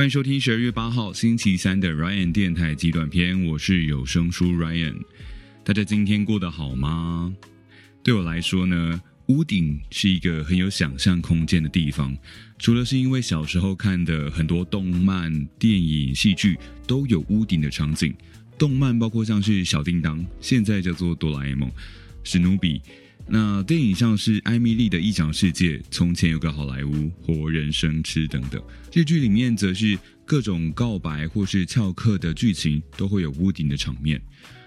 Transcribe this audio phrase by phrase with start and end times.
[0.00, 4.94] 欢迎收听十二月八号星期三的 Ryan 电台极短篇，我是有声书 Ryan。
[5.62, 7.30] 大家今天过得好吗？
[8.02, 12.16] 对我来说呢，屋顶是一个很有想象空间的地方。
[12.58, 16.56] 除了是因为小时候看的很多动漫、电影、戏剧
[16.86, 18.14] 都有屋顶的场景，
[18.56, 21.70] 动漫包括像是小叮当，现在叫做哆啦 A 梦、
[22.24, 22.80] 史努比。
[23.32, 28.60] 那电影像是艾米丽的异想世界、从前有个好莱坞、活人生吃等等。
[28.92, 34.20] 日剧里面则是各种告白或是翘课的剧情，都会有屋顶的场面。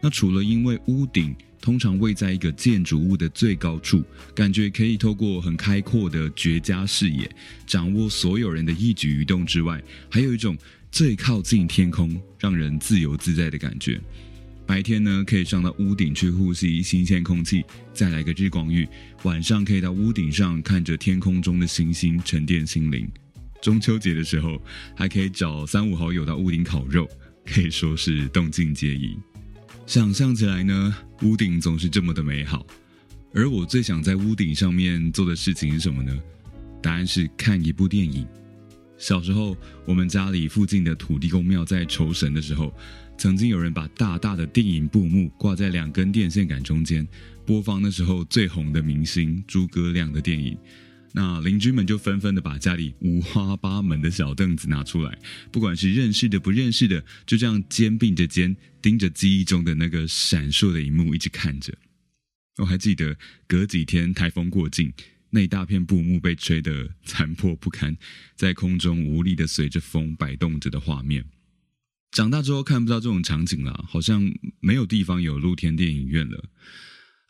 [0.00, 4.02] 那除了因为屋顶通常位在一个建筑物的最高处，
[4.34, 7.30] 感觉可以透过很开阔的绝佳视野，
[7.66, 10.56] 掌握所有人的一举一动之外，还有一种
[10.90, 14.00] 最靠近天空，让人自由自在的感觉。
[14.66, 17.64] 白天呢，可以上到屋顶去呼吸新鲜空气，
[17.94, 18.84] 再来个日光浴；
[19.22, 23.08] 晚上可以到屋顶上看着天空中的星星，沉淀心灵。
[23.62, 24.60] 中秋节的时候，
[24.96, 27.08] 还可以找三五好友到屋顶烤肉，
[27.44, 29.16] 可以说是动静皆宜。
[29.86, 32.66] 想象起来呢，屋顶总是这么的美好。
[33.32, 36.12] 而我最想在屋顶上面做的事情是什么呢？
[36.82, 38.26] 答案是看一部电影。
[38.98, 42.72] 小时候，我们家里附近的土地公庙在酬神的时候。
[43.18, 47.08] 曾经有人把大大的电影布幕挂在两根电线杆中间，
[47.46, 50.54] 播放那时候最红的明星诸葛亮的电影。
[51.14, 55.18] 那邻居们就纷纷的把家里五花八门的小凳子拿出来，
[55.50, 61.72] 不管是认识的不认识的，就这样肩并着肩，盯着记忆中的那个闪烁的荧幕一直看着。
[62.58, 64.92] 我还记得隔几天台风过境，
[65.30, 67.96] 那一大片布幕被吹得 残破不堪，
[68.34, 71.24] 在空中无力的随着风摆动着的画面。
[72.12, 76.44] 长大之后看不到这种场景了，好像没有地方有露天电影院了。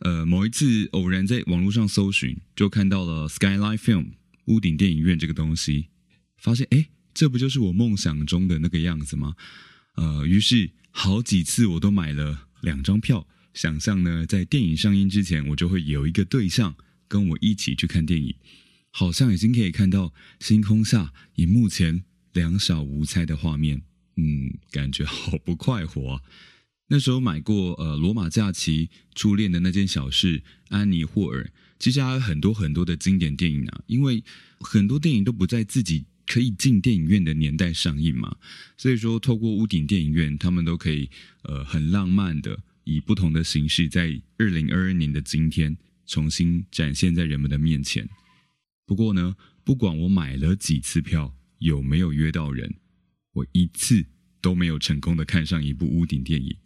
[0.01, 4.11] 呃，某一次偶然在网络上搜寻，就看到了 Skyline Film
[4.45, 5.87] 屋顶电影院这个东西，
[6.37, 9.35] 发现哎，这不就是我梦想中的那个样子吗？
[9.97, 16.77] 呃，于是好几次我都买了两张票，想象呢在电影上映之前，我就会有一个对象
[17.09, 18.35] 跟我一起去看电影，
[18.91, 23.83] 好像已经可以看到星空下荧幕前两小无猜的画面。
[24.17, 26.23] 嗯，感觉好不快活啊！
[26.89, 30.39] 那时候买过呃《罗马假期》《初恋的那件小事》
[30.71, 31.45] 《安妮霍尔》，
[31.79, 33.83] 其实还有很多很多的经典电影啊。
[33.87, 34.25] 因为
[34.61, 38.35] 很多电影都不在自己可以进电影院的年代上映嘛，
[38.79, 41.11] 所以说透过屋顶电影院，他们都可以
[41.43, 48.09] 呃很浪漫的以不同的形式，在二零二二年的今天重新展现在人们的面前。
[48.87, 52.75] 不过呢，不管我买了几次票，有没有约到人。
[53.33, 54.07] 我一次
[54.41, 56.57] 都没有成功的看上一部屋顶电影，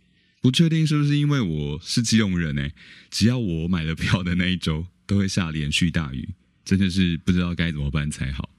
[0.41, 2.69] 不确定是不是因为我是基隆人呢？
[3.11, 6.35] 只要我买了票的那一周，都会下连续大雨，
[6.65, 8.51] 真的是不知道该怎么办才好。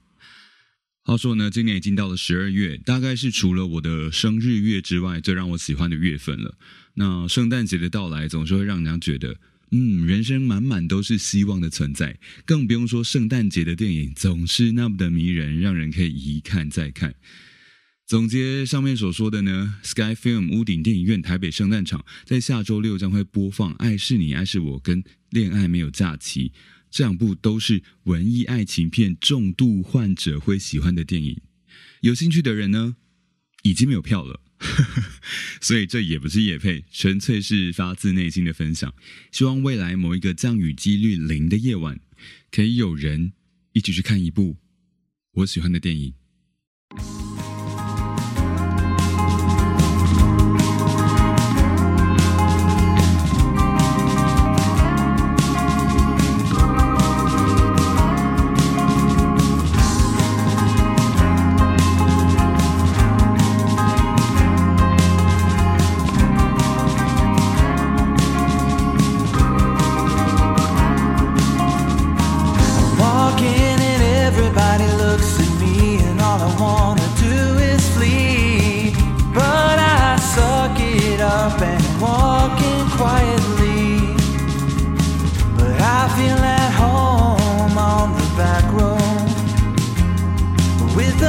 [1.04, 6.58] 话说呢，今年已经到了十二月，大概是除了我的生日月之外，最让我喜欢的月份了。
[6.94, 9.38] 那圣诞节的到来，总是会让人家觉得，
[9.72, 12.18] 嗯，人生满满都是希望的存在。
[12.44, 17.14] 更不用说圣诞节的电影总是那么的迷人，让人可以一看再看。
[18.06, 26.48] 总结上面所说的呢，Sky Film 屋顶电影院台北圣诞场在下周六将会播放《爱是你爱是我》跟《恋爱没有假期》
[26.90, 31.40] 这两部都是文艺爱情片，重度患者会喜欢的电影。
[32.02, 32.96] 有兴趣的人呢，
[33.62, 34.42] 已经没有票了，
[35.60, 38.92] 所以这也不是野配，纯粹是发自内心的分享。
[39.30, 42.00] 希望未来某一个降雨几率零的夜晚，
[42.50, 43.32] 可以有人
[43.72, 44.56] 一起去看一部
[45.32, 47.21] 我喜欢的电影。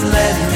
[0.00, 0.47] just let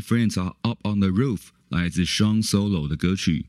[0.00, 1.36] Friends Are Up on the Roof》，
[1.68, 3.46] 来自 Sean Solo 的歌曲。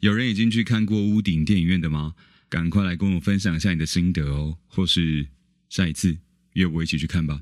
[0.00, 2.14] 有人已经去看过屋顶电影院的吗？
[2.48, 5.28] 赶快来跟我分享一下你的心得哦，或是
[5.70, 6.18] 下一次
[6.52, 7.40] 约我一起去看吧。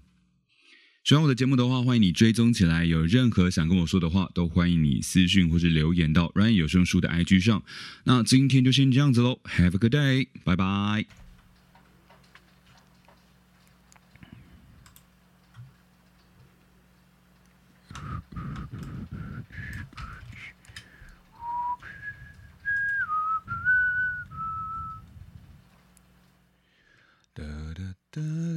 [1.02, 2.84] 喜欢我的节目的话，欢迎你追踪起来。
[2.84, 7.64] 有任何想跟我说的话，都欢迎你私讯或是留言到 Ryan 有声书的 IG 上。
[8.04, 11.29] 那今天就先这样子喽，Have a good day，拜拜。
[28.20, 28.49] da,